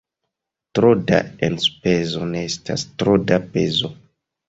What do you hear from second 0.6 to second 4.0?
Tro da enspezo ne estas tro da pezo.